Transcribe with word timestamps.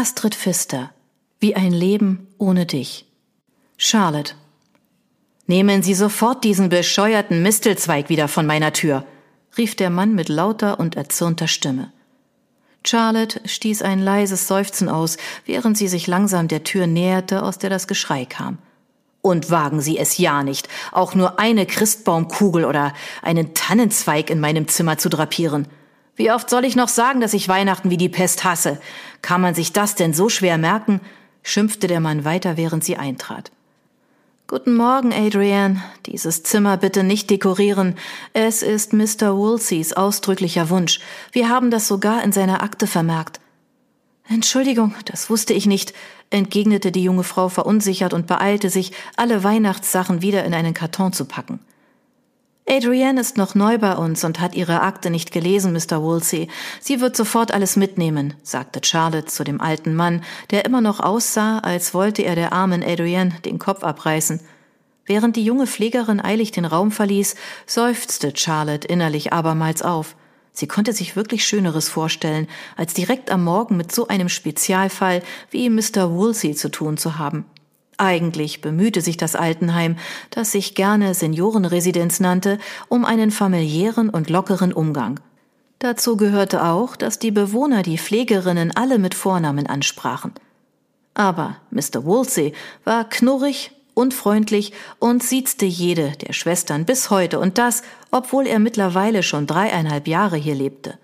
Astrid 0.00 0.36
Pfister 0.36 0.92
Wie 1.40 1.56
ein 1.56 1.72
Leben 1.72 2.28
ohne 2.38 2.66
dich. 2.66 3.04
Charlotte 3.76 4.34
Nehmen 5.48 5.82
Sie 5.82 5.94
sofort 5.94 6.44
diesen 6.44 6.68
bescheuerten 6.68 7.42
Mistelzweig 7.42 8.08
wieder 8.08 8.28
von 8.28 8.46
meiner 8.46 8.72
Tür, 8.72 9.04
rief 9.56 9.74
der 9.74 9.90
Mann 9.90 10.14
mit 10.14 10.28
lauter 10.28 10.78
und 10.78 10.94
erzürnter 10.94 11.48
Stimme. 11.48 11.92
Charlotte 12.86 13.40
stieß 13.44 13.82
ein 13.82 13.98
leises 13.98 14.46
Seufzen 14.46 14.88
aus, 14.88 15.16
während 15.46 15.76
sie 15.76 15.88
sich 15.88 16.06
langsam 16.06 16.46
der 16.46 16.62
Tür 16.62 16.86
näherte, 16.86 17.42
aus 17.42 17.58
der 17.58 17.68
das 17.68 17.88
Geschrei 17.88 18.24
kam. 18.24 18.58
Und 19.20 19.50
wagen 19.50 19.80
Sie 19.80 19.98
es 19.98 20.16
ja 20.16 20.44
nicht, 20.44 20.68
auch 20.92 21.16
nur 21.16 21.40
eine 21.40 21.66
Christbaumkugel 21.66 22.64
oder 22.64 22.94
einen 23.20 23.52
Tannenzweig 23.52 24.30
in 24.30 24.38
meinem 24.38 24.68
Zimmer 24.68 24.96
zu 24.96 25.08
drapieren. 25.08 25.66
Wie 26.18 26.32
oft 26.32 26.50
soll 26.50 26.64
ich 26.64 26.74
noch 26.74 26.88
sagen, 26.88 27.20
dass 27.20 27.32
ich 27.32 27.48
Weihnachten 27.48 27.90
wie 27.90 27.96
die 27.96 28.08
Pest 28.08 28.42
hasse? 28.42 28.80
Kann 29.22 29.40
man 29.40 29.54
sich 29.54 29.72
das 29.72 29.94
denn 29.94 30.12
so 30.12 30.28
schwer 30.28 30.58
merken? 30.58 31.00
schimpfte 31.44 31.86
der 31.86 32.00
Mann 32.00 32.24
weiter, 32.24 32.56
während 32.56 32.82
sie 32.82 32.96
eintrat. 32.96 33.52
Guten 34.48 34.74
Morgen, 34.74 35.12
Adrian. 35.12 35.80
Dieses 36.06 36.42
Zimmer 36.42 36.76
bitte 36.76 37.04
nicht 37.04 37.30
dekorieren. 37.30 37.94
Es 38.32 38.64
ist 38.64 38.92
Mr. 38.92 39.36
Woolseys 39.36 39.92
ausdrücklicher 39.92 40.70
Wunsch. 40.70 40.98
Wir 41.30 41.48
haben 41.48 41.70
das 41.70 41.86
sogar 41.86 42.24
in 42.24 42.32
seiner 42.32 42.64
Akte 42.64 42.88
vermerkt. 42.88 43.38
Entschuldigung, 44.28 44.96
das 45.04 45.30
wusste 45.30 45.54
ich 45.54 45.66
nicht, 45.66 45.94
entgegnete 46.30 46.90
die 46.90 47.04
junge 47.04 47.22
Frau 47.22 47.48
verunsichert 47.48 48.12
und 48.12 48.26
beeilte 48.26 48.70
sich, 48.70 48.90
alle 49.16 49.44
Weihnachtssachen 49.44 50.20
wieder 50.20 50.44
in 50.44 50.52
einen 50.52 50.74
Karton 50.74 51.12
zu 51.12 51.26
packen. 51.26 51.60
Adrienne 52.70 53.20
ist 53.20 53.38
noch 53.38 53.54
neu 53.54 53.78
bei 53.78 53.94
uns 53.96 54.24
und 54.24 54.40
hat 54.40 54.54
ihre 54.54 54.82
Akte 54.82 55.08
nicht 55.08 55.32
gelesen, 55.32 55.72
Mr. 55.72 56.02
Woolsey. 56.02 56.48
Sie 56.80 57.00
wird 57.00 57.16
sofort 57.16 57.52
alles 57.52 57.76
mitnehmen, 57.76 58.34
sagte 58.42 58.80
Charlotte 58.84 59.26
zu 59.26 59.42
dem 59.42 59.60
alten 59.60 59.94
Mann, 59.94 60.22
der 60.50 60.66
immer 60.66 60.82
noch 60.82 61.00
aussah, 61.00 61.60
als 61.60 61.94
wollte 61.94 62.22
er 62.22 62.34
der 62.34 62.52
armen 62.52 62.82
Adrienne 62.82 63.34
den 63.46 63.58
Kopf 63.58 63.82
abreißen. 63.82 64.40
Während 65.06 65.36
die 65.36 65.44
junge 65.44 65.66
Pflegerin 65.66 66.22
eilig 66.22 66.50
den 66.50 66.66
Raum 66.66 66.90
verließ, 66.90 67.36
seufzte 67.66 68.34
Charlotte 68.36 68.86
innerlich 68.86 69.32
abermals 69.32 69.80
auf. 69.80 70.14
Sie 70.52 70.68
konnte 70.68 70.92
sich 70.92 71.16
wirklich 71.16 71.46
Schöneres 71.46 71.88
vorstellen, 71.88 72.48
als 72.76 72.92
direkt 72.92 73.30
am 73.30 73.44
Morgen 73.44 73.78
mit 73.78 73.92
so 73.92 74.08
einem 74.08 74.28
Spezialfall 74.28 75.22
wie 75.50 75.70
Mr. 75.70 76.10
Woolsey 76.10 76.54
zu 76.54 76.68
tun 76.68 76.98
zu 76.98 77.16
haben. 77.16 77.46
Eigentlich 77.98 78.60
bemühte 78.60 79.00
sich 79.00 79.16
das 79.16 79.34
Altenheim, 79.34 79.96
das 80.30 80.52
sich 80.52 80.76
gerne 80.76 81.14
Seniorenresidenz 81.14 82.20
nannte, 82.20 82.58
um 82.88 83.04
einen 83.04 83.32
familiären 83.32 84.08
und 84.08 84.30
lockeren 84.30 84.72
Umgang. 84.72 85.20
Dazu 85.80 86.16
gehörte 86.16 86.64
auch, 86.64 86.94
dass 86.96 87.18
die 87.18 87.32
Bewohner 87.32 87.82
die 87.82 87.98
Pflegerinnen 87.98 88.74
alle 88.76 88.98
mit 88.98 89.14
Vornamen 89.14 89.66
ansprachen. 89.66 90.32
Aber 91.14 91.56
Mr. 91.70 92.04
Woolsey 92.04 92.52
war 92.84 93.08
knurrig, 93.08 93.72
unfreundlich 93.94 94.72
und 95.00 95.24
siezte 95.24 95.66
jede 95.66 96.12
der 96.12 96.32
Schwestern 96.32 96.84
bis 96.84 97.10
heute 97.10 97.40
und 97.40 97.58
das, 97.58 97.82
obwohl 98.12 98.46
er 98.46 98.60
mittlerweile 98.60 99.24
schon 99.24 99.48
dreieinhalb 99.48 100.06
Jahre 100.06 100.36
hier 100.36 100.54
lebte. 100.54 100.98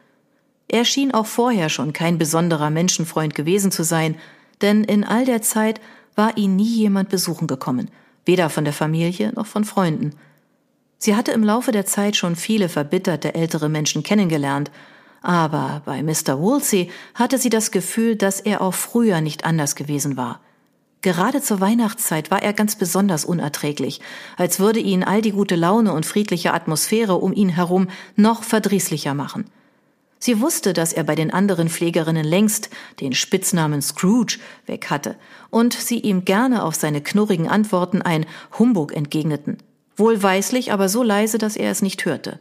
Er 0.68 0.84
schien 0.84 1.12
auch 1.12 1.26
vorher 1.26 1.68
schon 1.68 1.92
kein 1.92 2.18
besonderer 2.18 2.70
Menschenfreund 2.70 3.34
gewesen 3.34 3.72
zu 3.72 3.82
sein, 3.82 4.16
denn 4.62 4.84
in 4.84 5.02
all 5.02 5.24
der 5.24 5.42
Zeit 5.42 5.80
war 6.16 6.36
ihn 6.36 6.56
nie 6.56 6.64
jemand 6.64 7.08
besuchen 7.08 7.46
gekommen, 7.46 7.90
weder 8.24 8.50
von 8.50 8.64
der 8.64 8.72
Familie 8.72 9.32
noch 9.34 9.46
von 9.46 9.64
Freunden. 9.64 10.12
Sie 10.98 11.14
hatte 11.14 11.32
im 11.32 11.44
Laufe 11.44 11.72
der 11.72 11.86
Zeit 11.86 12.16
schon 12.16 12.36
viele 12.36 12.68
verbitterte 12.68 13.34
ältere 13.34 13.68
Menschen 13.68 14.02
kennengelernt, 14.02 14.70
aber 15.22 15.82
bei 15.84 16.02
Mr. 16.02 16.38
Woolsey 16.38 16.90
hatte 17.14 17.38
sie 17.38 17.50
das 17.50 17.70
Gefühl, 17.70 18.16
dass 18.16 18.40
er 18.40 18.60
auch 18.60 18.74
früher 18.74 19.20
nicht 19.20 19.44
anders 19.44 19.74
gewesen 19.74 20.16
war. 20.16 20.40
Gerade 21.00 21.42
zur 21.42 21.60
Weihnachtszeit 21.60 22.30
war 22.30 22.42
er 22.42 22.54
ganz 22.54 22.76
besonders 22.76 23.26
unerträglich, 23.26 24.00
als 24.38 24.58
würde 24.58 24.80
ihn 24.80 25.02
all 25.02 25.20
die 25.20 25.32
gute 25.32 25.56
Laune 25.56 25.92
und 25.92 26.06
friedliche 26.06 26.54
Atmosphäre 26.54 27.16
um 27.16 27.34
ihn 27.34 27.50
herum 27.50 27.88
noch 28.16 28.42
verdrießlicher 28.42 29.12
machen. 29.12 29.44
Sie 30.24 30.40
wusste, 30.40 30.72
dass 30.72 30.94
er 30.94 31.04
bei 31.04 31.16
den 31.16 31.34
anderen 31.34 31.68
Pflegerinnen 31.68 32.24
längst 32.24 32.70
den 32.98 33.12
Spitznamen 33.12 33.82
Scrooge 33.82 34.38
weg 34.64 34.88
hatte 34.88 35.16
und 35.50 35.74
sie 35.74 35.98
ihm 35.98 36.24
gerne 36.24 36.62
auf 36.62 36.76
seine 36.76 37.02
knurrigen 37.02 37.46
Antworten 37.46 38.00
ein 38.00 38.24
Humbug 38.58 38.96
entgegneten. 38.96 39.58
Wohlweislich, 39.98 40.72
aber 40.72 40.88
so 40.88 41.02
leise, 41.02 41.36
dass 41.36 41.56
er 41.56 41.70
es 41.70 41.82
nicht 41.82 42.06
hörte. 42.06 42.40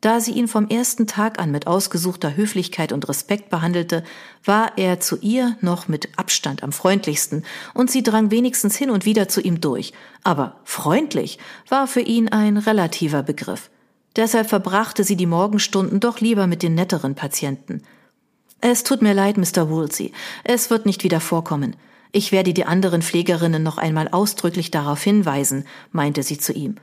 Da 0.00 0.18
sie 0.18 0.32
ihn 0.32 0.48
vom 0.48 0.66
ersten 0.66 1.06
Tag 1.06 1.38
an 1.38 1.52
mit 1.52 1.68
ausgesuchter 1.68 2.36
Höflichkeit 2.36 2.90
und 2.90 3.08
Respekt 3.08 3.48
behandelte, 3.48 4.02
war 4.44 4.76
er 4.76 4.98
zu 4.98 5.16
ihr 5.20 5.56
noch 5.60 5.86
mit 5.86 6.18
Abstand 6.18 6.64
am 6.64 6.72
freundlichsten, 6.72 7.44
und 7.74 7.92
sie 7.92 8.02
drang 8.02 8.32
wenigstens 8.32 8.74
hin 8.74 8.90
und 8.90 9.04
wieder 9.04 9.28
zu 9.28 9.40
ihm 9.40 9.60
durch. 9.60 9.92
Aber 10.24 10.56
freundlich 10.64 11.38
war 11.68 11.86
für 11.86 12.00
ihn 12.00 12.28
ein 12.28 12.56
relativer 12.56 13.22
Begriff. 13.22 13.70
Deshalb 14.16 14.48
verbrachte 14.48 15.02
sie 15.04 15.16
die 15.16 15.26
Morgenstunden 15.26 16.00
doch 16.00 16.20
lieber 16.20 16.46
mit 16.46 16.62
den 16.62 16.74
netteren 16.74 17.14
Patienten. 17.14 17.82
Es 18.60 18.84
tut 18.84 19.02
mir 19.02 19.12
leid, 19.12 19.36
Mr. 19.36 19.68
Woolsey. 19.68 20.12
Es 20.44 20.70
wird 20.70 20.86
nicht 20.86 21.04
wieder 21.04 21.20
vorkommen. 21.20 21.76
Ich 22.12 22.30
werde 22.30 22.54
die 22.54 22.64
anderen 22.64 23.02
Pflegerinnen 23.02 23.62
noch 23.62 23.76
einmal 23.76 24.08
ausdrücklich 24.08 24.70
darauf 24.70 25.02
hinweisen, 25.02 25.66
meinte 25.90 26.22
sie 26.22 26.38
zu 26.38 26.52
ihm. 26.52 26.76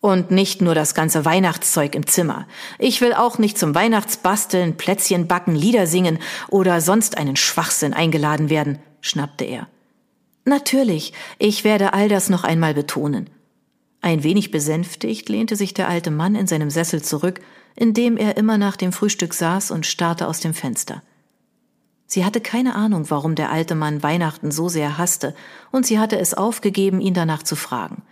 Und 0.00 0.30
nicht 0.30 0.62
nur 0.62 0.74
das 0.74 0.94
ganze 0.94 1.24
Weihnachtszeug 1.24 1.94
im 1.94 2.06
Zimmer. 2.06 2.46
Ich 2.78 3.00
will 3.00 3.12
auch 3.12 3.38
nicht 3.38 3.58
zum 3.58 3.74
Weihnachtsbasteln, 3.74 4.76
Plätzchen 4.76 5.28
backen, 5.28 5.54
Lieder 5.54 5.86
singen 5.86 6.18
oder 6.48 6.80
sonst 6.80 7.18
einen 7.18 7.36
Schwachsinn 7.36 7.94
eingeladen 7.94 8.50
werden, 8.50 8.78
schnappte 9.00 9.44
er. 9.44 9.68
Natürlich, 10.46 11.12
ich 11.38 11.62
werde 11.64 11.92
all 11.92 12.08
das 12.08 12.28
noch 12.28 12.44
einmal 12.44 12.74
betonen. 12.74 13.30
Ein 14.04 14.22
wenig 14.22 14.50
besänftigt 14.50 15.30
lehnte 15.30 15.56
sich 15.56 15.72
der 15.72 15.88
alte 15.88 16.10
Mann 16.10 16.34
in 16.34 16.46
seinem 16.46 16.68
Sessel 16.68 17.00
zurück, 17.00 17.40
in 17.74 17.94
dem 17.94 18.18
er 18.18 18.36
immer 18.36 18.58
nach 18.58 18.76
dem 18.76 18.92
Frühstück 18.92 19.32
saß 19.32 19.70
und 19.70 19.86
starrte 19.86 20.28
aus 20.28 20.40
dem 20.40 20.52
Fenster. 20.52 21.02
Sie 22.04 22.22
hatte 22.22 22.42
keine 22.42 22.74
Ahnung, 22.74 23.08
warum 23.08 23.34
der 23.34 23.50
alte 23.50 23.74
Mann 23.74 24.02
Weihnachten 24.02 24.50
so 24.50 24.68
sehr 24.68 24.98
hasste, 24.98 25.34
und 25.72 25.86
sie 25.86 25.98
hatte 25.98 26.18
es 26.18 26.34
aufgegeben, 26.34 27.00
ihn 27.00 27.14
danach 27.14 27.44
zu 27.44 27.56
fragen. 27.56 28.02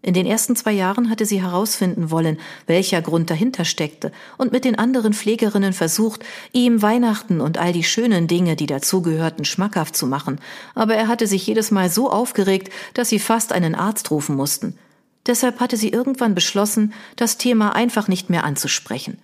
In 0.00 0.14
den 0.14 0.24
ersten 0.24 0.56
zwei 0.56 0.72
Jahren 0.72 1.10
hatte 1.10 1.26
sie 1.26 1.42
herausfinden 1.42 2.10
wollen, 2.10 2.38
welcher 2.66 3.02
Grund 3.02 3.28
dahinter 3.28 3.66
steckte, 3.66 4.12
und 4.38 4.52
mit 4.52 4.64
den 4.64 4.78
anderen 4.78 5.12
Pflegerinnen 5.12 5.74
versucht, 5.74 6.24
ihm 6.54 6.80
Weihnachten 6.80 7.42
und 7.42 7.58
all 7.58 7.74
die 7.74 7.84
schönen 7.84 8.26
Dinge, 8.26 8.56
die 8.56 8.66
dazugehörten, 8.66 9.44
schmackhaft 9.44 9.96
zu 9.96 10.06
machen, 10.06 10.40
aber 10.74 10.94
er 10.94 11.08
hatte 11.08 11.26
sich 11.26 11.46
jedes 11.46 11.70
Mal 11.70 11.90
so 11.90 12.10
aufgeregt, 12.10 12.72
dass 12.94 13.10
sie 13.10 13.18
fast 13.18 13.52
einen 13.52 13.74
Arzt 13.74 14.10
rufen 14.10 14.34
mussten. 14.34 14.78
Deshalb 15.26 15.60
hatte 15.60 15.76
sie 15.76 15.88
irgendwann 15.88 16.34
beschlossen, 16.34 16.92
das 17.16 17.36
Thema 17.38 17.74
einfach 17.74 18.08
nicht 18.08 18.30
mehr 18.30 18.44
anzusprechen. 18.44 19.18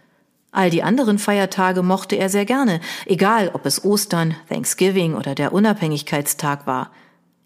All 0.51 0.69
die 0.69 0.83
anderen 0.83 1.19
Feiertage 1.19 1.83
mochte 1.83 2.17
er 2.17 2.29
sehr 2.29 2.45
gerne, 2.45 2.81
egal 3.07 3.51
ob 3.55 3.65
es 3.65 3.85
Ostern, 3.85 4.35
Thanksgiving 4.49 5.15
oder 5.15 5.35
der 5.35 5.53
Unabhängigkeitstag 5.53 6.67
war. 6.67 6.91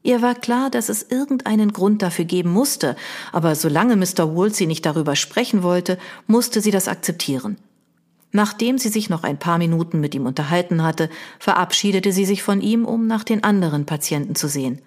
Ihr 0.03 0.23
war 0.23 0.35
klar, 0.35 0.71
dass 0.71 0.89
es 0.89 1.03
irgendeinen 1.03 1.73
Grund 1.73 2.03
dafür 2.03 2.25
geben 2.25 2.51
musste, 2.51 2.97
aber 3.33 3.55
solange 3.55 3.97
Mr. 3.97 4.35
Woolsey 4.35 4.67
nicht 4.67 4.87
darüber 4.87 5.17
sprechen 5.17 5.63
wollte, 5.63 5.99
musste 6.27 6.61
sie 6.61 6.71
das 6.71 6.89
akzeptieren. 6.89 7.59
Nachdem 8.33 8.79
sie 8.79 8.89
sich 8.89 9.09
noch 9.09 9.23
ein 9.23 9.39
paar 9.39 9.59
Minuten 9.59 10.01
mit 10.01 10.15
ihm 10.15 10.27
unterhalten 10.27 10.83
hatte, 10.83 11.09
verabschiedete 11.39 12.13
sie 12.13 12.25
sich 12.25 12.43
von 12.43 12.61
ihm, 12.61 12.85
um 12.85 13.07
nach 13.07 13.25
den 13.25 13.45
anderen 13.45 13.87
Patienten 13.87 14.35
zu 14.35 14.49
sehen. 14.49 14.81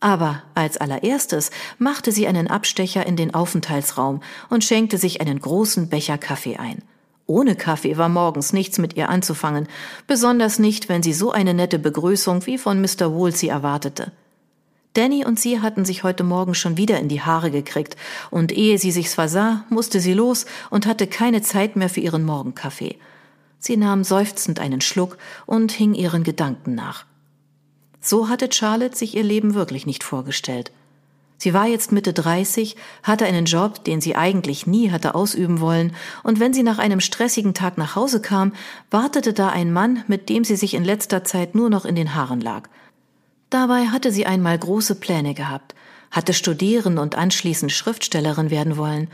Aber 0.00 0.42
als 0.54 0.76
allererstes 0.76 1.50
machte 1.78 2.12
sie 2.12 2.26
einen 2.26 2.48
Abstecher 2.48 3.06
in 3.06 3.16
den 3.16 3.34
Aufenthaltsraum 3.34 4.22
und 4.50 4.64
schenkte 4.64 4.98
sich 4.98 5.20
einen 5.20 5.40
großen 5.40 5.88
Becher 5.88 6.18
Kaffee 6.18 6.56
ein. 6.56 6.82
Ohne 7.26 7.56
Kaffee 7.56 7.96
war 7.96 8.08
morgens 8.08 8.52
nichts 8.52 8.78
mit 8.78 8.96
ihr 8.96 9.08
anzufangen, 9.08 9.66
besonders 10.06 10.58
nicht, 10.58 10.88
wenn 10.88 11.02
sie 11.02 11.12
so 11.12 11.32
eine 11.32 11.54
nette 11.54 11.78
Begrüßung 11.78 12.46
wie 12.46 12.56
von 12.56 12.80
Mr. 12.80 13.12
Woolsey 13.12 13.48
erwartete. 13.48 14.12
Danny 14.94 15.26
und 15.26 15.38
sie 15.38 15.60
hatten 15.60 15.84
sich 15.84 16.04
heute 16.04 16.24
Morgen 16.24 16.54
schon 16.54 16.76
wieder 16.76 16.98
in 17.00 17.08
die 17.08 17.20
Haare 17.20 17.50
gekriegt, 17.50 17.96
und 18.30 18.52
ehe 18.52 18.78
sie 18.78 18.92
sich's 18.92 19.14
versah, 19.14 19.64
musste 19.68 20.00
sie 20.00 20.14
los 20.14 20.46
und 20.70 20.86
hatte 20.86 21.06
keine 21.06 21.42
Zeit 21.42 21.76
mehr 21.76 21.90
für 21.90 22.00
ihren 22.00 22.24
Morgenkaffee. 22.24 22.96
Sie 23.58 23.76
nahm 23.76 24.04
seufzend 24.04 24.60
einen 24.60 24.80
Schluck 24.80 25.18
und 25.44 25.72
hing 25.72 25.94
ihren 25.94 26.22
Gedanken 26.22 26.74
nach. 26.74 27.04
So 28.06 28.28
hatte 28.28 28.48
Charlotte 28.52 28.96
sich 28.96 29.16
ihr 29.16 29.24
Leben 29.24 29.54
wirklich 29.54 29.84
nicht 29.84 30.04
vorgestellt. 30.04 30.70
Sie 31.38 31.52
war 31.52 31.66
jetzt 31.66 31.90
Mitte 31.90 32.12
30, 32.12 32.76
hatte 33.02 33.26
einen 33.26 33.46
Job, 33.46 33.82
den 33.82 34.00
sie 34.00 34.14
eigentlich 34.14 34.64
nie 34.68 34.92
hatte 34.92 35.16
ausüben 35.16 35.60
wollen, 35.60 35.92
und 36.22 36.38
wenn 36.38 36.54
sie 36.54 36.62
nach 36.62 36.78
einem 36.78 37.00
stressigen 37.00 37.52
Tag 37.52 37.76
nach 37.78 37.96
Hause 37.96 38.22
kam, 38.22 38.52
wartete 38.92 39.32
da 39.32 39.48
ein 39.48 39.72
Mann, 39.72 40.04
mit 40.06 40.28
dem 40.28 40.44
sie 40.44 40.54
sich 40.54 40.74
in 40.74 40.84
letzter 40.84 41.24
Zeit 41.24 41.56
nur 41.56 41.68
noch 41.68 41.84
in 41.84 41.96
den 41.96 42.14
Haaren 42.14 42.40
lag. 42.40 42.68
Dabei 43.50 43.88
hatte 43.88 44.12
sie 44.12 44.24
einmal 44.24 44.56
große 44.56 44.94
Pläne 44.94 45.34
gehabt, 45.34 45.74
hatte 46.12 46.32
studieren 46.32 46.98
und 46.98 47.16
anschließend 47.16 47.72
Schriftstellerin 47.72 48.50
werden 48.50 48.76
wollen. 48.76 49.08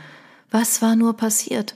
Was 0.51 0.83
war 0.83 0.95
nur 0.95 1.17
passiert? 1.17 1.75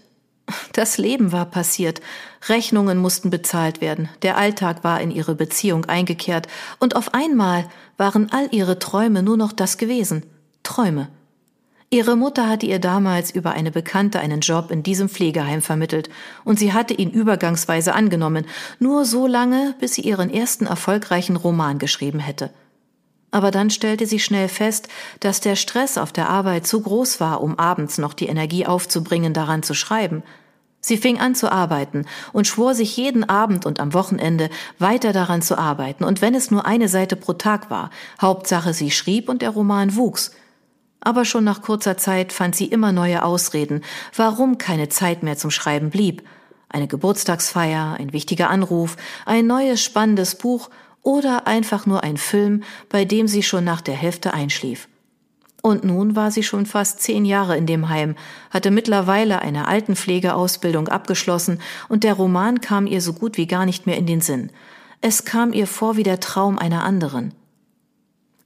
Das 0.71 0.97
Leben 0.97 1.31
war 1.31 1.45
passiert, 1.45 2.01
Rechnungen 2.47 2.97
mussten 2.97 3.29
bezahlt 3.29 3.81
werden, 3.81 4.09
der 4.21 4.37
Alltag 4.37 4.83
war 4.83 5.01
in 5.01 5.11
ihre 5.11 5.35
Beziehung 5.35 5.85
eingekehrt, 5.85 6.47
und 6.79 6.95
auf 6.95 7.13
einmal 7.13 7.65
waren 7.97 8.31
all 8.31 8.47
ihre 8.51 8.79
Träume 8.79 9.23
nur 9.23 9.37
noch 9.37 9.51
das 9.51 9.77
gewesen. 9.77 10.23
Träume. 10.63 11.09
Ihre 11.89 12.17
Mutter 12.17 12.49
hatte 12.49 12.65
ihr 12.65 12.79
damals 12.79 13.31
über 13.31 13.51
eine 13.51 13.71
Bekannte 13.71 14.19
einen 14.19 14.41
Job 14.41 14.71
in 14.71 14.83
diesem 14.83 15.07
Pflegeheim 15.07 15.61
vermittelt, 15.61 16.09
und 16.43 16.59
sie 16.59 16.73
hatte 16.73 16.93
ihn 16.93 17.11
übergangsweise 17.11 17.93
angenommen, 17.93 18.45
nur 18.79 19.05
so 19.05 19.25
lange, 19.25 19.75
bis 19.79 19.95
sie 19.95 20.01
ihren 20.01 20.29
ersten 20.29 20.65
erfolgreichen 20.65 21.37
Roman 21.37 21.79
geschrieben 21.79 22.19
hätte. 22.19 22.51
Aber 23.31 23.51
dann 23.51 23.69
stellte 23.69 24.05
sie 24.05 24.19
schnell 24.19 24.47
fest, 24.47 24.87
dass 25.19 25.41
der 25.41 25.55
Stress 25.55 25.97
auf 25.97 26.11
der 26.11 26.29
Arbeit 26.29 26.65
zu 26.65 26.81
groß 26.81 27.19
war, 27.19 27.41
um 27.41 27.59
abends 27.59 27.97
noch 27.97 28.13
die 28.13 28.27
Energie 28.27 28.65
aufzubringen, 28.65 29.33
daran 29.33 29.63
zu 29.63 29.73
schreiben. 29.73 30.23
Sie 30.79 30.97
fing 30.97 31.19
an 31.19 31.35
zu 31.35 31.51
arbeiten 31.51 32.05
und 32.31 32.47
schwor 32.47 32.73
sich 32.73 32.95
jeden 32.95 33.27
Abend 33.27 33.65
und 33.65 33.79
am 33.79 33.93
Wochenende 33.93 34.49
weiter 34.79 35.11
daran 35.11 35.41
zu 35.41 35.57
arbeiten, 35.57 36.05
und 36.05 36.21
wenn 36.21 36.35
es 36.35 36.51
nur 36.51 36.65
eine 36.65 36.87
Seite 36.87 37.15
pro 37.17 37.33
Tag 37.33 37.69
war, 37.69 37.89
Hauptsache 38.21 38.73
sie 38.73 38.91
schrieb 38.91 39.27
und 39.27 39.41
der 39.41 39.49
Roman 39.49 39.95
wuchs. 39.95 40.31
Aber 41.01 41.25
schon 41.25 41.43
nach 41.43 41.61
kurzer 41.61 41.97
Zeit 41.97 42.31
fand 42.31 42.55
sie 42.55 42.65
immer 42.65 42.91
neue 42.91 43.23
Ausreden, 43.23 43.81
warum 44.15 44.57
keine 44.57 44.87
Zeit 44.87 45.23
mehr 45.23 45.37
zum 45.37 45.51
Schreiben 45.51 45.89
blieb. 45.89 46.23
Eine 46.69 46.87
Geburtstagsfeier, 46.87 47.95
ein 47.99 48.13
wichtiger 48.13 48.49
Anruf, 48.49 48.97
ein 49.25 49.47
neues 49.47 49.81
spannendes 49.81 50.35
Buch 50.35 50.69
oder 51.07 51.47
einfach 51.47 51.85
nur 51.85 52.03
ein 52.03 52.17
Film, 52.17 52.63
bei 52.89 53.05
dem 53.05 53.29
sie 53.29 53.41
schon 53.41 53.63
nach 53.63 53.79
der 53.79 53.95
Hälfte 53.95 54.33
einschlief. 54.33 54.89
Und 55.61 55.85
nun 55.85 56.17
war 56.17 56.31
sie 56.31 56.43
schon 56.43 56.65
fast 56.65 57.01
zehn 57.01 57.23
Jahre 57.23 57.55
in 57.55 57.65
dem 57.65 57.87
Heim, 57.87 58.15
hatte 58.49 58.71
mittlerweile 58.71 59.39
eine 59.39 59.69
Altenpflegeausbildung 59.69 60.89
abgeschlossen 60.89 61.61
und 61.87 62.03
der 62.03 62.13
Roman 62.13 62.59
kam 62.59 62.87
ihr 62.87 62.99
so 62.99 63.13
gut 63.13 63.37
wie 63.37 63.47
gar 63.47 63.65
nicht 63.65 63.87
mehr 63.87 63.95
in 63.95 64.05
den 64.05 64.19
Sinn. 64.19 64.51
Es 64.99 65.23
kam 65.23 65.53
ihr 65.53 65.65
vor 65.65 65.95
wie 65.95 66.03
der 66.03 66.19
Traum 66.19 66.59
einer 66.59 66.83
anderen. 66.83 67.33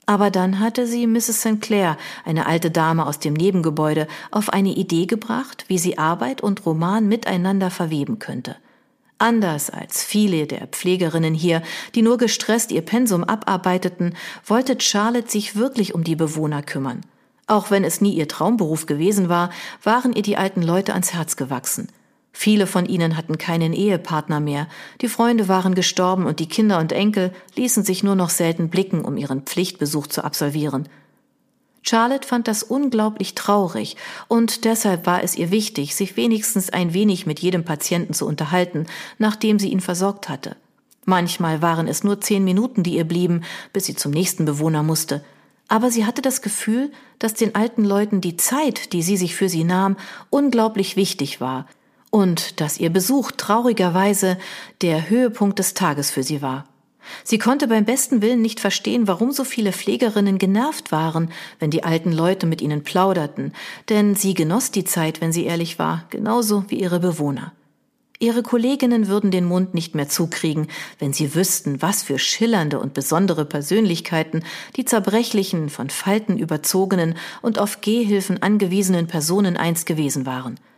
Aber 0.05 0.29
dann 0.29 0.59
hatte 0.59 0.85
sie 0.85 1.07
Mrs. 1.07 1.41
St. 1.41 1.61
Clair, 1.61 1.97
eine 2.25 2.45
alte 2.45 2.69
Dame 2.69 3.07
aus 3.07 3.17
dem 3.17 3.33
Nebengebäude, 3.33 4.07
auf 4.29 4.49
eine 4.49 4.75
Idee 4.75 5.07
gebracht, 5.07 5.65
wie 5.67 5.79
sie 5.79 5.97
Arbeit 5.97 6.41
und 6.41 6.63
Roman 6.63 7.07
miteinander 7.07 7.71
verweben 7.71 8.19
könnte. 8.19 8.55
Anders 9.21 9.69
als 9.69 10.03
viele 10.03 10.47
der 10.47 10.65
Pflegerinnen 10.65 11.35
hier, 11.35 11.61
die 11.93 12.01
nur 12.01 12.17
gestresst 12.17 12.71
ihr 12.71 12.81
Pensum 12.81 13.23
abarbeiteten, 13.23 14.15
wollte 14.47 14.81
Charlotte 14.81 15.29
sich 15.29 15.55
wirklich 15.55 15.93
um 15.93 16.03
die 16.03 16.15
Bewohner 16.15 16.63
kümmern. 16.63 17.01
Auch 17.45 17.69
wenn 17.69 17.83
es 17.83 18.01
nie 18.01 18.15
ihr 18.15 18.27
Traumberuf 18.27 18.87
gewesen 18.87 19.29
war, 19.29 19.51
waren 19.83 20.13
ihr 20.13 20.23
die 20.23 20.37
alten 20.37 20.63
Leute 20.63 20.93
ans 20.93 21.13
Herz 21.13 21.35
gewachsen. 21.35 21.89
Viele 22.31 22.65
von 22.65 22.87
ihnen 22.87 23.15
hatten 23.15 23.37
keinen 23.37 23.73
Ehepartner 23.73 24.39
mehr, 24.39 24.67
die 25.01 25.07
Freunde 25.07 25.47
waren 25.47 25.75
gestorben 25.75 26.25
und 26.25 26.39
die 26.39 26.49
Kinder 26.49 26.79
und 26.79 26.91
Enkel 26.91 27.31
ließen 27.55 27.83
sich 27.83 28.01
nur 28.01 28.15
noch 28.15 28.31
selten 28.31 28.69
blicken, 28.69 29.05
um 29.05 29.17
ihren 29.17 29.43
Pflichtbesuch 29.43 30.07
zu 30.07 30.23
absolvieren. 30.23 30.89
Charlotte 31.83 32.27
fand 32.27 32.47
das 32.47 32.63
unglaublich 32.63 33.33
traurig, 33.33 33.97
und 34.27 34.65
deshalb 34.65 35.05
war 35.07 35.23
es 35.23 35.35
ihr 35.35 35.51
wichtig, 35.51 35.95
sich 35.95 36.15
wenigstens 36.15 36.69
ein 36.69 36.93
wenig 36.93 37.25
mit 37.25 37.39
jedem 37.39 37.65
Patienten 37.65 38.13
zu 38.13 38.27
unterhalten, 38.27 38.85
nachdem 39.17 39.57
sie 39.57 39.69
ihn 39.69 39.81
versorgt 39.81 40.29
hatte. 40.29 40.55
Manchmal 41.05 41.61
waren 41.61 41.87
es 41.87 42.03
nur 42.03 42.21
zehn 42.21 42.43
Minuten, 42.43 42.83
die 42.83 42.95
ihr 42.95 43.05
blieben, 43.05 43.41
bis 43.73 43.85
sie 43.85 43.95
zum 43.95 44.11
nächsten 44.11 44.45
Bewohner 44.45 44.83
musste. 44.83 45.23
Aber 45.67 45.89
sie 45.89 46.05
hatte 46.05 46.21
das 46.21 46.41
Gefühl, 46.41 46.91
dass 47.17 47.33
den 47.33 47.55
alten 47.55 47.83
Leuten 47.83 48.21
die 48.21 48.37
Zeit, 48.37 48.93
die 48.93 49.01
sie 49.01 49.17
sich 49.17 49.35
für 49.35 49.49
sie 49.49 49.63
nahm, 49.63 49.97
unglaublich 50.29 50.95
wichtig 50.95 51.41
war, 51.41 51.67
und 52.11 52.59
dass 52.61 52.77
ihr 52.77 52.91
Besuch 52.91 53.31
traurigerweise 53.31 54.37
der 54.81 55.09
Höhepunkt 55.09 55.57
des 55.59 55.73
Tages 55.73 56.11
für 56.11 56.23
sie 56.23 56.41
war. 56.41 56.65
Sie 57.23 57.37
konnte 57.37 57.67
beim 57.67 57.85
besten 57.85 58.21
Willen 58.21 58.41
nicht 58.41 58.59
verstehen, 58.59 59.07
warum 59.07 59.31
so 59.31 59.43
viele 59.43 59.73
Pflegerinnen 59.73 60.37
genervt 60.37 60.91
waren, 60.91 61.31
wenn 61.59 61.71
die 61.71 61.83
alten 61.83 62.11
Leute 62.11 62.45
mit 62.45 62.61
ihnen 62.61 62.83
plauderten, 62.83 63.53
denn 63.89 64.15
sie 64.15 64.33
genoss 64.33 64.71
die 64.71 64.83
Zeit, 64.83 65.21
wenn 65.21 65.31
sie 65.31 65.45
ehrlich 65.45 65.79
war, 65.79 66.05
genauso 66.09 66.65
wie 66.67 66.79
ihre 66.79 66.99
Bewohner. 66.99 67.53
Ihre 68.19 68.43
Kolleginnen 68.43 69.07
würden 69.07 69.31
den 69.31 69.45
Mund 69.45 69.73
nicht 69.73 69.95
mehr 69.95 70.07
zukriegen, 70.07 70.67
wenn 70.99 71.11
sie 71.11 71.33
wüssten, 71.33 71.81
was 71.81 72.03
für 72.03 72.19
schillernde 72.19 72.79
und 72.79 72.93
besondere 72.93 73.45
Persönlichkeiten 73.45 74.43
die 74.75 74.85
zerbrechlichen, 74.85 75.69
von 75.69 75.89
Falten 75.89 76.37
überzogenen 76.37 77.15
und 77.41 77.57
auf 77.57 77.81
Gehhilfen 77.81 78.41
angewiesenen 78.43 79.07
Personen 79.07 79.57
einst 79.57 79.87
gewesen 79.87 80.25
waren– 80.25 80.59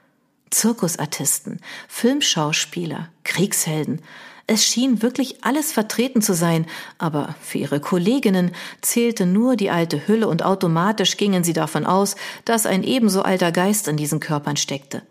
Zirkusartisten, 0.53 1.59
Filmschauspieler, 1.87 3.09
Kriegshelden. 3.23 4.01
Es 4.45 4.65
schien 4.65 5.01
wirklich 5.01 5.45
alles 5.45 5.71
vertreten 5.71 6.21
zu 6.21 6.33
sein, 6.33 6.65
aber 6.97 7.33
für 7.41 7.59
ihre 7.59 7.79
Kolleginnen 7.79 8.51
zählte 8.81 9.25
nur 9.25 9.55
die 9.55 9.69
alte 9.69 10.05
Hülle 10.07 10.27
und 10.27 10.43
automatisch 10.43 11.15
gingen 11.15 11.45
sie 11.45 11.53
davon 11.53 11.85
aus, 11.85 12.15
dass 12.43 12.65
ein 12.65 12.83
ebenso 12.83 13.21
alter 13.21 13.53
Geist 13.53 13.87
in 13.87 13.95
diesen 13.95 14.19
Körpern 14.19 14.57
steckte. 14.57 15.03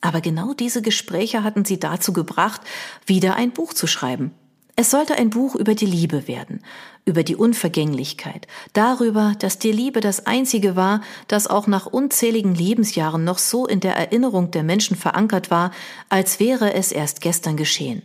Aber 0.00 0.20
genau 0.20 0.54
diese 0.54 0.82
Gespräche 0.82 1.44
hatten 1.44 1.64
sie 1.64 1.78
dazu 1.78 2.12
gebracht, 2.12 2.60
wieder 3.06 3.36
ein 3.36 3.52
Buch 3.52 3.74
zu 3.74 3.86
schreiben. 3.86 4.32
Es 4.74 4.90
sollte 4.90 5.16
ein 5.16 5.30
Buch 5.30 5.56
über 5.56 5.74
die 5.74 5.86
Liebe 5.86 6.28
werden, 6.28 6.60
über 7.04 7.24
die 7.24 7.34
Unvergänglichkeit, 7.34 8.46
darüber, 8.74 9.34
dass 9.38 9.58
die 9.58 9.72
Liebe 9.72 10.00
das 10.00 10.26
Einzige 10.26 10.76
war, 10.76 11.00
das 11.26 11.48
auch 11.48 11.66
nach 11.66 11.86
unzähligen 11.86 12.54
Lebensjahren 12.54 13.24
noch 13.24 13.38
so 13.38 13.66
in 13.66 13.80
der 13.80 13.96
Erinnerung 13.96 14.52
der 14.52 14.62
Menschen 14.62 14.96
verankert 14.96 15.50
war, 15.50 15.72
als 16.08 16.38
wäre 16.38 16.74
es 16.74 16.92
erst 16.92 17.20
gestern 17.20 17.56
geschehen. 17.56 18.02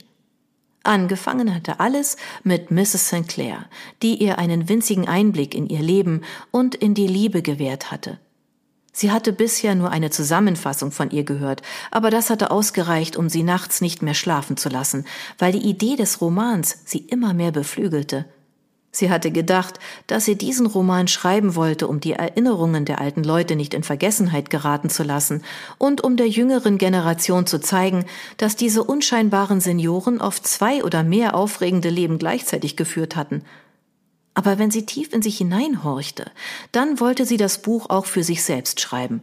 Angefangen 0.84 1.56
hatte 1.56 1.80
alles 1.80 2.18
mit 2.44 2.70
Mrs. 2.70 3.08
St. 3.08 3.28
Clair, 3.28 3.66
die 4.02 4.16
ihr 4.22 4.38
einen 4.38 4.68
winzigen 4.68 5.08
Einblick 5.08 5.56
in 5.56 5.68
ihr 5.68 5.82
Leben 5.82 6.22
und 6.52 6.76
in 6.76 6.94
die 6.94 7.08
Liebe 7.08 7.42
gewährt 7.42 7.90
hatte. 7.90 8.20
Sie 8.92 9.12
hatte 9.12 9.34
bisher 9.34 9.74
nur 9.74 9.90
eine 9.90 10.12
Zusammenfassung 10.12 10.92
von 10.92 11.10
ihr 11.10 11.24
gehört, 11.24 11.64
aber 11.90 12.12
das 12.12 12.30
hatte 12.30 12.52
ausgereicht, 12.52 13.16
um 13.16 13.28
sie 13.28 13.42
nachts 13.42 13.82
nicht 13.82 14.04
mehr 14.04 14.14
schlafen 14.14 14.56
zu 14.56 14.70
lassen, 14.70 15.06
weil 15.40 15.54
die 15.54 15.68
Idee 15.68 15.96
des 15.96 16.22
Romans 16.22 16.82
sie 16.86 17.00
immer 17.00 17.34
mehr 17.34 17.52
beflügelte. 17.52 18.26
Sie 18.94 19.10
hatte 19.10 19.32
gedacht, 19.32 19.80
dass 20.08 20.24
sie 20.24 20.38
diesen 20.38 20.66
Roman 20.66 21.10
schreiben 21.10 21.56
wollte, 21.56 21.90
um 21.90 22.00
die 22.00 22.14
Erinnerungen 22.14 22.86
der 22.86 23.02
alten 23.02 23.26
Leute 23.26 23.58
nicht 23.58 23.74
in 23.74 23.84
Vergessenheit 23.84 24.50
geraten 24.50 24.90
zu 24.90 25.04
lassen 25.04 25.44
und 25.78 26.02
um 26.02 26.16
der 26.16 26.30
jüngeren 26.30 26.78
Generation 26.78 27.46
zu 27.46 27.60
zeigen, 27.60 28.06
dass 28.38 28.56
diese 28.56 28.86
unscheinbaren 28.86 29.60
Senioren 29.60 30.22
oft 30.22 30.48
zwei 30.48 30.86
oder 30.86 31.04
mehr 31.04 31.36
aufregende 31.36 31.90
Leben 31.90 32.18
gleichzeitig 32.20 32.78
geführt 32.78 33.18
hatten 33.18 33.44
aber 34.34 34.58
wenn 34.58 34.72
sie 34.72 34.86
tief 34.86 35.14
in 35.14 35.22
sich 35.22 35.38
hineinhorchte, 35.38 36.32
dann 36.72 37.00
wollte 37.00 37.26
sie 37.26 37.38
das 37.38 37.62
Buch 37.62 37.90
auch 37.90 38.06
für 38.06 38.24
sich 38.24 38.44
selbst 38.44 38.82
schreiben. 38.82 39.22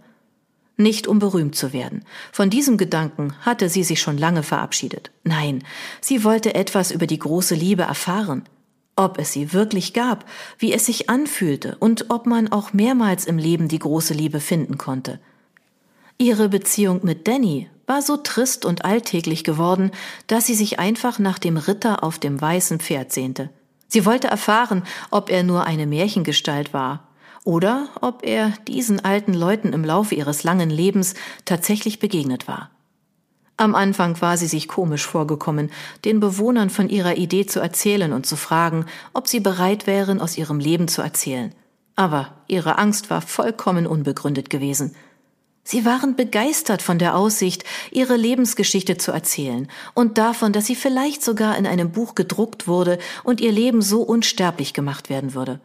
Nicht 0.77 1.07
um 1.07 1.19
berühmt 1.19 1.57
zu 1.57 1.73
werden. 1.73 2.05
Von 2.33 2.49
diesem 2.49 2.79
Gedanken 2.79 3.35
hatte 3.43 3.69
sie 3.69 3.85
sich 3.85 4.01
schon 4.01 4.17
lange 4.17 4.43
verabschiedet. 4.43 5.11
Nein, 5.25 5.63
sie 6.01 6.25
wollte 6.25 6.55
etwas 6.55 6.91
über 6.91 7.07
die 7.07 7.19
große 7.19 7.55
Liebe 7.55 7.83
erfahren. 7.83 8.45
Ob 8.97 9.19
es 9.19 9.33
sie 9.33 9.53
wirklich 9.53 9.93
gab, 9.93 10.25
wie 10.59 10.73
es 10.73 10.87
sich 10.87 11.09
anfühlte 11.09 11.77
und 11.81 12.07
ob 12.11 12.27
man 12.27 12.53
auch 12.53 12.73
mehrmals 12.73 13.25
im 13.25 13.39
Leben 13.39 13.69
die 13.69 13.79
große 13.79 14.15
Liebe 14.15 14.41
finden 14.41 14.79
konnte. 14.79 15.21
Ihre 16.19 16.51
Beziehung 16.51 17.01
mit 17.03 17.27
Danny 17.27 17.71
war 17.87 18.03
so 18.03 18.17
trist 18.19 18.65
und 18.65 18.85
alltäglich 18.85 19.43
geworden, 19.43 19.91
dass 20.27 20.47
sie 20.47 20.55
sich 20.55 20.79
einfach 20.79 21.19
nach 21.19 21.39
dem 21.39 21.57
Ritter 21.57 22.05
auf 22.05 22.19
dem 22.19 22.41
weißen 22.41 22.79
Pferd 22.79 23.11
sehnte. 23.11 23.49
Sie 23.89 24.07
wollte 24.07 24.29
erfahren, 24.29 24.85
ob 25.11 25.31
er 25.31 25.43
nur 25.43 25.65
eine 25.65 25.87
Märchengestalt 25.87 26.73
war 26.73 27.09
oder 27.45 27.89
ob 28.01 28.25
er 28.25 28.53
diesen 28.69 29.05
alten 29.05 29.35
Leuten 29.35 29.73
im 29.73 29.85
Laufe 29.85 30.15
ihres 30.15 30.45
langen 30.45 30.71
Lebens 30.71 31.15
tatsächlich 31.45 31.99
begegnet 31.99 32.47
war. 32.47 32.71
Am 33.61 33.75
Anfang 33.75 34.19
war 34.23 34.39
sie 34.39 34.47
sich 34.47 34.69
komisch 34.69 35.07
vorgekommen, 35.07 35.71
den 36.07 36.19
Bewohnern 36.19 36.71
von 36.71 36.89
ihrer 36.89 37.19
Idee 37.19 37.45
zu 37.45 37.61
erzählen 37.61 38.15
und 38.15 38.25
zu 38.25 38.37
fragen, 38.37 38.87
ob 39.13 39.29
sie 39.29 39.41
bereit 39.41 39.87
wären, 39.87 40.23
aus 40.23 40.39
ihrem 40.39 40.61
Leben 40.61 40.89
zu 40.89 41.03
erzählen. 41.03 41.53
Aber 41.95 42.33
ihre 42.49 42.79
Angst 42.79 43.11
war 43.11 43.21
vollkommen 43.21 43.87
unbegründet 43.87 44.49
gewesen. 44.49 44.97
Sie 45.63 45.85
waren 45.85 46.17
begeistert 46.17 46.81
von 46.81 46.99
der 46.99 47.15
Aussicht, 47.15 47.65
ihre 47.91 48.17
Lebensgeschichte 48.17 48.97
zu 48.97 49.13
erzählen 49.13 49.69
und 49.93 50.17
davon, 50.17 50.55
dass 50.55 50.65
sie 50.65 50.75
vielleicht 50.75 51.23
sogar 51.23 51.59
in 51.59 51.67
einem 51.67 51.93
Buch 51.93 52.15
gedruckt 52.15 52.67
wurde 52.67 52.99
und 53.25 53.43
ihr 53.43 53.53
Leben 53.53 53.83
so 53.83 54.01
unsterblich 54.01 54.73
gemacht 54.73 55.11
werden 55.11 55.35
würde. 55.35 55.61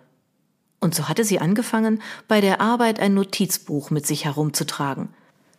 Und 0.82 0.96
so 0.96 1.08
hatte 1.08 1.24
sie 1.24 1.40
angefangen, 1.40 2.02
bei 2.28 2.42
der 2.42 2.60
Arbeit 2.60 3.00
ein 3.00 3.14
Notizbuch 3.14 3.90
mit 3.90 4.06
sich 4.06 4.26
herumzutragen. 4.26 5.14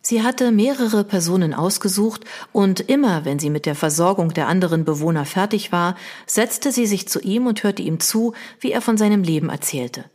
Sie 0.09 0.23
hatte 0.23 0.53
mehrere 0.53 1.03
Personen 1.03 1.53
ausgesucht 1.53 2.23
und 2.53 2.79
immer, 2.79 3.25
wenn 3.25 3.39
sie 3.39 3.49
mit 3.49 3.65
der 3.65 3.75
Versorgung 3.75 4.33
der 4.33 4.47
anderen 4.47 4.85
Bewohner 4.85 5.25
fertig 5.25 5.73
war, 5.73 5.97
setzte 6.25 6.71
sie 6.71 6.85
sich 6.85 7.09
zu 7.09 7.19
ihm 7.19 7.45
und 7.45 7.61
hörte 7.63 7.81
ihm 7.81 7.99
zu, 7.99 8.33
wie 8.61 8.71
er 8.71 8.79
von 8.79 8.95
seinem 8.95 9.21
Leben 9.21 9.49
erzählte. 9.49 10.05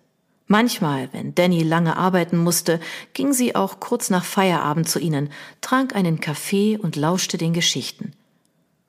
Manchmal, 0.47 1.11
wenn 1.13 1.35
Danny 1.35 1.63
lange 1.63 1.99
arbeiten 1.99 2.39
musste, 2.39 2.81
ging 3.13 3.35
sie 3.35 3.55
auch 3.55 3.81
kurz 3.81 4.09
nach 4.09 4.25
Feierabend 4.25 4.89
zu 4.89 4.99
ihnen, 4.99 5.29
trank 5.61 5.95
einen 5.95 6.21
Kaffee 6.21 6.79
und 6.79 6.97
lauschte 6.97 7.37
den 7.37 7.53
Geschichten. 7.53 8.15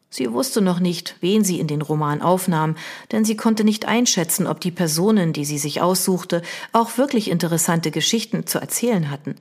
Sie 0.09 0.31
wusste 0.31 0.61
noch 0.61 0.79
nicht, 0.79 1.17
wen 1.19 1.43
sie 1.43 1.59
in 1.59 1.67
den 1.67 1.81
Roman 1.81 2.21
aufnahm, 2.21 2.77
denn 3.11 3.25
sie 3.25 3.35
konnte 3.35 3.65
nicht 3.65 3.89
einschätzen, 3.89 4.47
ob 4.47 4.61
die 4.61 4.71
Personen, 4.71 5.33
die 5.33 5.43
sie 5.43 5.57
sich 5.57 5.81
aussuchte, 5.81 6.43
auch 6.71 6.97
wirklich 6.97 7.29
interessante 7.29 7.91
Geschichten 7.91 8.47
zu 8.47 8.57
erzählen 8.59 9.11
hatten. 9.11 9.35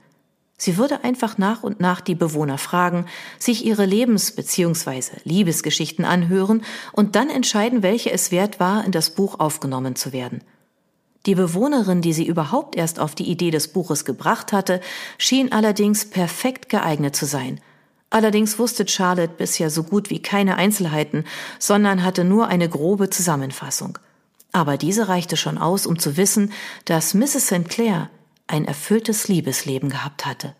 Sie 0.62 0.76
würde 0.76 1.02
einfach 1.02 1.38
nach 1.38 1.64
und 1.64 1.80
nach 1.80 2.00
die 2.00 2.14
Bewohner 2.14 2.56
fragen, 2.56 3.06
sich 3.36 3.64
ihre 3.64 3.84
Lebens- 3.84 4.30
bzw. 4.30 5.16
Liebesgeschichten 5.24 6.04
anhören 6.04 6.62
und 6.92 7.16
dann 7.16 7.30
entscheiden, 7.30 7.82
welche 7.82 8.12
es 8.12 8.30
wert 8.30 8.60
war, 8.60 8.84
in 8.84 8.92
das 8.92 9.10
Buch 9.10 9.40
aufgenommen 9.40 9.96
zu 9.96 10.12
werden. 10.12 10.44
Die 11.26 11.34
Bewohnerin, 11.34 12.00
die 12.00 12.12
sie 12.12 12.24
überhaupt 12.24 12.76
erst 12.76 13.00
auf 13.00 13.16
die 13.16 13.28
Idee 13.28 13.50
des 13.50 13.72
Buches 13.72 14.04
gebracht 14.04 14.52
hatte, 14.52 14.80
schien 15.18 15.50
allerdings 15.50 16.08
perfekt 16.08 16.68
geeignet 16.68 17.16
zu 17.16 17.26
sein– 17.26 17.60
Allerdings 18.10 18.58
wusste 18.58 18.86
Charlotte 18.86 19.32
bisher 19.38 19.70
so 19.70 19.84
gut 19.84 20.10
wie 20.10 20.20
keine 20.20 20.56
Einzelheiten, 20.56 21.24
sondern 21.58 22.04
hatte 22.04 22.24
nur 22.24 22.46
eine 22.46 22.68
grobe 22.68 23.08
Zusammenfassung. 23.08 23.98
Aber 24.52 24.76
diese 24.76 25.08
reichte 25.08 25.38
schon 25.38 25.56
aus, 25.56 25.86
um 25.86 25.98
zu 25.98 26.18
wissen, 26.18 26.52
dass 26.84 27.14
Mrs. 27.14 27.46
St. 27.46 27.70
Clair 27.70 28.10
ein 28.52 28.66
erfülltes 28.66 29.28
Liebesleben 29.28 29.88
gehabt 29.88 30.26
hatte. 30.26 30.54